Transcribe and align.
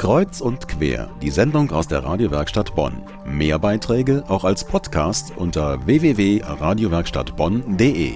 Kreuz 0.00 0.40
und 0.40 0.66
quer, 0.66 1.14
die 1.20 1.28
Sendung 1.28 1.70
aus 1.72 1.86
der 1.86 2.02
Radiowerkstatt 2.02 2.74
Bonn. 2.74 3.02
Mehr 3.26 3.58
Beiträge 3.58 4.24
auch 4.28 4.44
als 4.44 4.64
Podcast 4.64 5.34
unter 5.36 5.84
www.radiowerkstattbonn.de. 5.84 8.14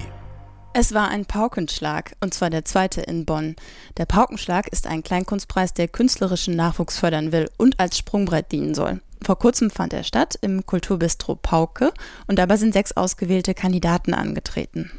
Es 0.73 0.95
war 0.95 1.09
ein 1.09 1.27
Paukenschlag, 1.27 2.15
und 2.21 2.33
zwar 2.33 2.49
der 2.49 2.65
zweite 2.65 3.01
in 3.01 3.25
Bonn. 3.25 3.55
Der 3.97 4.07
Paukenschlag 4.07 4.67
ist 4.69 4.87
ein 4.87 5.03
Kleinkunstpreis, 5.03 5.75
der 5.75 5.87
künstlerischen 5.87 6.55
Nachwuchs 6.55 6.97
fördern 6.97 7.31
will 7.31 7.51
und 7.57 7.79
als 7.79 7.99
Sprungbrett 7.99 8.51
dienen 8.51 8.73
soll. 8.73 8.99
Vor 9.21 9.37
kurzem 9.37 9.69
fand 9.69 9.93
er 9.93 10.03
statt 10.03 10.39
im 10.41 10.65
Kulturbistro 10.65 11.35
Pauke 11.35 11.93
und 12.25 12.39
dabei 12.39 12.57
sind 12.57 12.73
sechs 12.73 12.93
ausgewählte 12.93 13.53
Kandidaten 13.53 14.15
angetreten. 14.15 14.89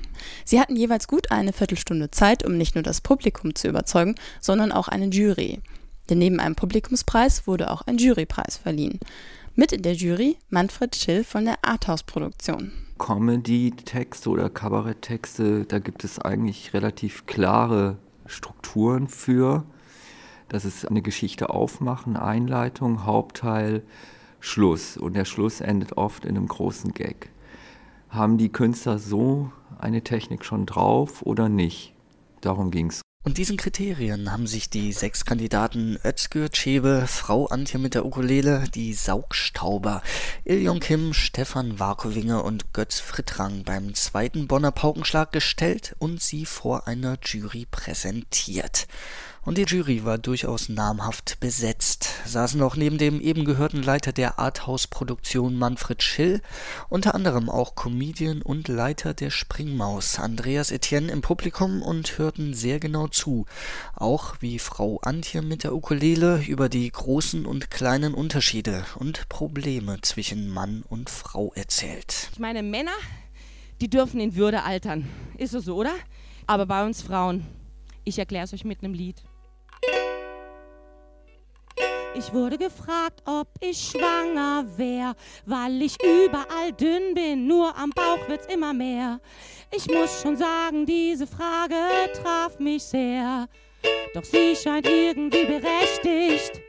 Sie 0.44 0.60
hatten 0.60 0.76
jeweils 0.76 1.08
gut 1.08 1.32
eine 1.32 1.52
Viertelstunde 1.52 2.12
Zeit, 2.12 2.46
um 2.46 2.56
nicht 2.56 2.76
nur 2.76 2.84
das 2.84 3.00
Publikum 3.00 3.56
zu 3.56 3.66
überzeugen, 3.66 4.14
sondern 4.40 4.70
auch 4.70 4.86
eine 4.86 5.06
Jury. 5.06 5.60
Denn 6.08 6.18
neben 6.18 6.40
einem 6.40 6.54
Publikumspreis 6.54 7.46
wurde 7.46 7.70
auch 7.70 7.82
ein 7.82 7.98
Jurypreis 7.98 8.56
verliehen. 8.56 9.00
Mit 9.54 9.72
in 9.72 9.82
der 9.82 9.94
Jury 9.94 10.36
Manfred 10.50 10.94
Schill 10.94 11.24
von 11.24 11.46
der 11.46 11.56
Arthouse-Produktion. 11.62 12.72
Comedy-Texte 12.98 14.28
oder 14.30 14.50
Kabarett-Texte, 14.50 15.64
da 15.64 15.78
gibt 15.78 16.04
es 16.04 16.18
eigentlich 16.18 16.74
relativ 16.74 17.26
klare 17.26 17.98
Strukturen 18.26 19.08
für. 19.08 19.64
Das 20.48 20.64
ist 20.64 20.86
eine 20.86 21.02
Geschichte 21.02 21.50
aufmachen, 21.50 22.16
Einleitung, 22.16 23.04
Hauptteil, 23.04 23.82
Schluss. 24.40 24.96
Und 24.96 25.14
der 25.14 25.24
Schluss 25.24 25.60
endet 25.60 25.96
oft 25.96 26.24
in 26.24 26.36
einem 26.36 26.48
großen 26.48 26.92
Gag. 26.92 27.30
Haben 28.08 28.38
die 28.38 28.50
Künstler 28.50 28.98
so 28.98 29.50
eine 29.78 30.02
Technik 30.02 30.44
schon 30.44 30.66
drauf 30.66 31.22
oder 31.22 31.48
nicht? 31.48 31.94
Darum 32.40 32.70
ging 32.70 32.88
es. 32.88 33.05
Und 33.26 33.38
diesen 33.38 33.56
Kriterien 33.56 34.30
haben 34.30 34.46
sich 34.46 34.70
die 34.70 34.92
sechs 34.92 35.24
Kandidaten 35.24 35.98
Özgür 36.04 36.48
Çebe, 36.48 37.08
Frau 37.08 37.46
Antje 37.46 37.76
mit 37.76 37.94
der 37.94 38.06
Ukulele, 38.06 38.66
die 38.72 38.92
Saugstauber, 38.92 40.00
Iljong 40.44 40.78
Kim, 40.78 41.12
Stefan 41.12 41.80
Warkowinger 41.80 42.44
und 42.44 42.72
Götz 42.72 43.00
Frittrang 43.00 43.64
beim 43.64 43.94
zweiten 43.94 44.46
Bonner 44.46 44.70
Paukenschlag 44.70 45.32
gestellt 45.32 45.96
und 45.98 46.22
sie 46.22 46.46
vor 46.46 46.86
einer 46.86 47.18
Jury 47.20 47.66
präsentiert. 47.68 48.86
Und 49.46 49.58
die 49.58 49.62
Jury 49.62 50.04
war 50.04 50.18
durchaus 50.18 50.68
namhaft 50.68 51.38
besetzt. 51.38 52.08
Saßen 52.24 52.60
auch 52.62 52.74
neben 52.74 52.98
dem 52.98 53.20
eben 53.20 53.44
gehörten 53.44 53.80
Leiter 53.80 54.10
der 54.10 54.40
Arthouse-Produktion 54.40 55.56
Manfred 55.56 56.02
Schill, 56.02 56.42
unter 56.88 57.14
anderem 57.14 57.48
auch 57.48 57.76
Comedian 57.76 58.42
und 58.42 58.66
Leiter 58.66 59.14
der 59.14 59.30
Springmaus 59.30 60.18
Andreas 60.18 60.72
Etienne 60.72 61.12
im 61.12 61.20
Publikum 61.20 61.80
und 61.80 62.18
hörten 62.18 62.54
sehr 62.54 62.80
genau 62.80 63.06
zu. 63.06 63.46
Auch 63.94 64.34
wie 64.40 64.58
Frau 64.58 64.98
Antje 65.02 65.42
mit 65.42 65.62
der 65.62 65.76
Ukulele 65.76 66.42
über 66.44 66.68
die 66.68 66.90
großen 66.90 67.46
und 67.46 67.70
kleinen 67.70 68.14
Unterschiede 68.14 68.84
und 68.96 69.28
Probleme 69.28 70.00
zwischen 70.00 70.50
Mann 70.50 70.82
und 70.88 71.08
Frau 71.08 71.52
erzählt. 71.54 72.30
Ich 72.32 72.40
meine, 72.40 72.64
Männer, 72.64 72.96
die 73.80 73.88
dürfen 73.88 74.18
in 74.18 74.34
Würde 74.34 74.64
altern. 74.64 75.08
Ist 75.38 75.54
es 75.54 75.66
so, 75.66 75.76
oder? 75.76 75.94
Aber 76.48 76.66
bei 76.66 76.84
uns 76.84 77.00
Frauen, 77.00 77.46
ich 78.02 78.18
erkläre 78.18 78.42
es 78.42 78.52
euch 78.52 78.64
mit 78.64 78.82
einem 78.82 78.92
Lied. 78.92 79.22
Ich 82.18 82.32
wurde 82.32 82.56
gefragt, 82.56 83.22
ob 83.26 83.46
ich 83.60 83.78
schwanger 83.78 84.64
wär, 84.78 85.14
weil 85.44 85.82
ich 85.82 85.96
überall 86.02 86.72
dünn 86.72 87.12
bin, 87.12 87.46
nur 87.46 87.76
am 87.76 87.90
Bauch 87.90 88.26
wird's 88.26 88.46
immer 88.46 88.72
mehr. 88.72 89.20
Ich 89.70 89.86
muss 89.86 90.22
schon 90.22 90.34
sagen, 90.34 90.86
diese 90.86 91.26
Frage 91.26 91.74
traf 92.22 92.58
mich 92.58 92.84
sehr, 92.84 93.46
doch 94.14 94.24
sie 94.24 94.56
scheint 94.56 94.88
irgendwie 94.88 95.44
berechtigt. 95.44 96.62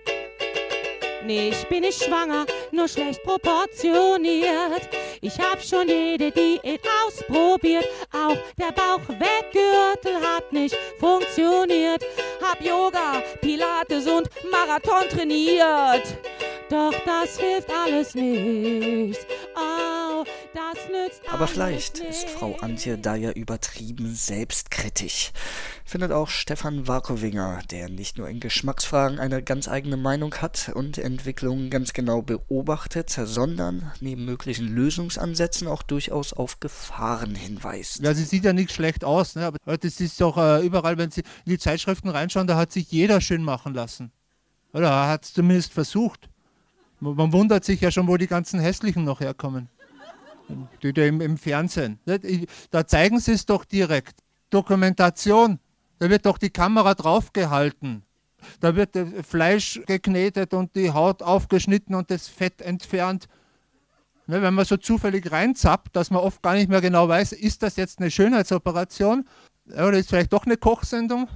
Nee, 1.23 1.49
ich 1.49 1.67
bin 1.69 1.81
nicht 1.81 2.03
schwanger, 2.03 2.45
nur 2.71 2.87
schlecht 2.87 3.23
proportioniert. 3.23 4.89
Ich 5.21 5.39
hab 5.39 5.61
schon 5.61 5.87
jede 5.87 6.29
Diät 6.29 6.81
ausprobiert, 7.05 7.85
auch 8.13 8.37
der 8.57 8.71
Bauchweggürtel 8.73 10.21
hat 10.21 10.51
nicht 10.51 10.75
funktioniert. 10.99 12.03
Hab 12.49 12.61
Yoga, 12.61 13.21
Pilates 13.41 14.07
und 14.07 14.29
Marathon 14.49 15.09
trainiert. 15.09 16.17
Doch 16.69 16.93
das 17.05 17.37
hilft 17.37 17.69
alles 17.69 18.15
nichts. 18.15 19.25
Aber 21.29 21.47
vielleicht 21.47 21.99
ist 21.99 22.29
Frau 22.29 22.55
Antje 22.61 22.97
da 22.97 23.15
ja 23.15 23.31
übertrieben 23.31 24.15
selbstkritisch. 24.15 25.31
Findet 25.85 26.11
auch 26.11 26.29
Stefan 26.29 26.87
Warkowinger, 26.87 27.61
der 27.69 27.89
nicht 27.89 28.17
nur 28.17 28.29
in 28.29 28.39
Geschmacksfragen 28.39 29.19
eine 29.19 29.43
ganz 29.43 29.67
eigene 29.67 29.97
Meinung 29.97 30.33
hat 30.35 30.71
und 30.73 30.97
Entwicklungen 30.97 31.69
ganz 31.69 31.93
genau 31.93 32.21
beobachtet, 32.21 33.09
sondern 33.09 33.91
neben 33.99 34.25
möglichen 34.25 34.67
Lösungsansätzen 34.67 35.67
auch 35.67 35.83
durchaus 35.83 36.33
auf 36.33 36.59
Gefahren 36.59 37.35
hinweist. 37.35 37.99
Ja, 37.99 38.13
sie 38.13 38.23
sieht 38.23 38.43
ja 38.43 38.53
nicht 38.53 38.71
schlecht 38.71 39.03
aus, 39.03 39.35
ne? 39.35 39.45
aber 39.45 39.77
das 39.77 39.99
ist 39.99 40.19
doch 40.21 40.37
äh, 40.37 40.65
überall, 40.65 40.97
wenn 40.97 41.11
Sie 41.11 41.21
in 41.21 41.51
die 41.51 41.59
Zeitschriften 41.59 42.09
reinschauen, 42.09 42.47
da 42.47 42.57
hat 42.57 42.71
sich 42.71 42.91
jeder 42.91 43.21
schön 43.21 43.43
machen 43.43 43.73
lassen. 43.73 44.11
Oder 44.73 45.07
hat 45.07 45.25
es 45.25 45.33
zumindest 45.33 45.73
versucht. 45.73 46.29
Man 46.99 47.31
wundert 47.31 47.63
sich 47.63 47.81
ja 47.81 47.91
schon, 47.91 48.07
wo 48.07 48.17
die 48.17 48.27
ganzen 48.27 48.59
Hässlichen 48.59 49.03
noch 49.03 49.19
herkommen. 49.19 49.69
Im, 50.81 51.21
im 51.21 51.37
Fernsehen. 51.37 51.99
Da 52.71 52.87
zeigen 52.87 53.19
sie 53.19 53.33
es 53.33 53.45
doch 53.45 53.65
direkt. 53.65 54.21
Dokumentation. 54.49 55.59
Da 55.99 56.09
wird 56.09 56.25
doch 56.25 56.37
die 56.37 56.49
Kamera 56.49 56.93
draufgehalten. 56.93 58.03
Da 58.59 58.75
wird 58.75 58.97
Fleisch 59.27 59.81
geknetet 59.87 60.53
und 60.53 60.75
die 60.75 60.91
Haut 60.91 61.23
aufgeschnitten 61.23 61.95
und 61.95 62.11
das 62.11 62.27
Fett 62.27 62.61
entfernt. 62.61 63.27
Ne, 64.27 64.41
wenn 64.41 64.53
man 64.53 64.65
so 64.65 64.75
zufällig 64.77 65.31
reinzappt, 65.31 65.95
dass 65.95 66.11
man 66.11 66.21
oft 66.21 66.41
gar 66.43 66.53
nicht 66.53 66.69
mehr 66.69 66.81
genau 66.81 67.07
weiß, 67.07 67.31
ist 67.31 67.63
das 67.63 67.77
jetzt 67.77 67.99
eine 67.99 68.11
Schönheitsoperation 68.11 69.25
oder 69.69 69.93
ist 69.93 70.09
vielleicht 70.09 70.33
doch 70.33 70.45
eine 70.45 70.57
Kochsendung? 70.57 71.29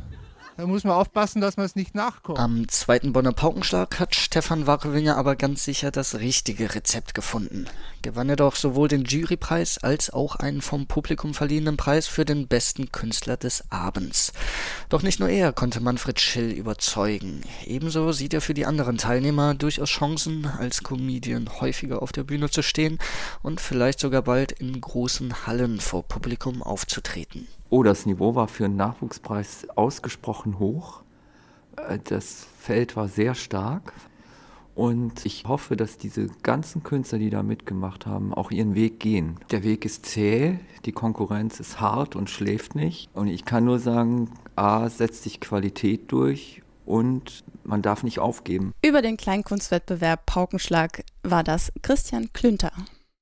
Da 0.57 0.67
muss 0.67 0.83
man 0.83 0.93
aufpassen, 0.93 1.41
dass 1.41 1.57
man 1.57 1.65
es 1.65 1.75
nicht 1.75 1.95
nachkommt. 1.95 2.37
Am 2.37 2.67
zweiten 2.67 3.13
Bonner 3.13 3.31
Paukenschlag 3.31 3.99
hat 3.99 4.15
Stefan 4.15 4.67
Warkewinger 4.67 5.17
aber 5.17 5.35
ganz 5.35 5.63
sicher 5.63 5.91
das 5.91 6.19
richtige 6.19 6.75
Rezept 6.75 7.13
gefunden. 7.13 7.65
Gewann 8.01 8.29
er 8.29 8.35
doch 8.35 8.55
sowohl 8.55 8.87
den 8.87 9.05
Jurypreis 9.05 9.77
als 9.77 10.09
auch 10.09 10.35
einen 10.35 10.61
vom 10.61 10.87
Publikum 10.87 11.33
verliehenen 11.33 11.77
Preis 11.77 12.07
für 12.07 12.25
den 12.25 12.47
besten 12.47 12.91
Künstler 12.91 13.37
des 13.37 13.71
Abends. 13.71 14.33
Doch 14.89 15.03
nicht 15.03 15.19
nur 15.19 15.29
er 15.29 15.53
konnte 15.53 15.79
Manfred 15.79 16.19
Schill 16.19 16.51
überzeugen. 16.51 17.41
Ebenso 17.65 18.11
sieht 18.11 18.33
er 18.33 18.41
für 18.41 18.53
die 18.53 18.65
anderen 18.65 18.97
Teilnehmer 18.97 19.53
durchaus 19.53 19.89
Chancen, 19.89 20.45
als 20.45 20.83
Comedian 20.83 21.61
häufiger 21.61 22.01
auf 22.01 22.11
der 22.11 22.23
Bühne 22.23 22.49
zu 22.49 22.61
stehen 22.61 22.99
und 23.41 23.61
vielleicht 23.61 23.99
sogar 23.99 24.23
bald 24.23 24.51
in 24.51 24.81
großen 24.81 25.47
Hallen 25.47 25.79
vor 25.79 26.03
Publikum 26.03 26.61
aufzutreten. 26.61 27.47
Oh, 27.73 27.83
das 27.83 28.05
Niveau 28.05 28.35
war 28.35 28.49
für 28.49 28.65
einen 28.65 28.75
Nachwuchspreis 28.75 29.65
ausgesprochen 29.77 30.59
hoch. 30.59 31.03
Äh, 31.77 31.99
das 32.03 32.45
Feld 32.59 32.97
war 32.97 33.07
sehr 33.07 33.33
stark. 33.33 33.93
Und 34.75 35.25
ich 35.25 35.45
hoffe, 35.47 35.77
dass 35.77 35.97
diese 35.97 36.27
ganzen 36.43 36.83
Künstler, 36.83 37.17
die 37.19 37.29
da 37.29 37.43
mitgemacht 37.43 38.05
haben, 38.05 38.33
auch 38.33 38.51
ihren 38.51 38.75
Weg 38.75 38.99
gehen. 38.99 39.37
Der 39.51 39.63
Weg 39.63 39.85
ist 39.85 40.05
zäh, 40.05 40.59
die 40.83 40.91
Konkurrenz 40.91 41.61
ist 41.61 41.79
hart 41.79 42.17
und 42.17 42.29
schläft 42.29 42.75
nicht. 42.75 43.09
Und 43.13 43.27
ich 43.27 43.45
kann 43.45 43.63
nur 43.63 43.79
sagen, 43.79 44.31
A, 44.57 44.89
setzt 44.89 45.23
sich 45.23 45.39
Qualität 45.39 46.11
durch 46.11 46.61
und 46.85 47.45
man 47.63 47.81
darf 47.81 48.03
nicht 48.03 48.19
aufgeben. 48.19 48.73
Über 48.85 49.01
den 49.01 49.15
Kleinkunstwettbewerb 49.15 50.25
Paukenschlag 50.25 51.05
war 51.23 51.45
das 51.45 51.71
Christian 51.81 52.33
Klünter. 52.33 52.73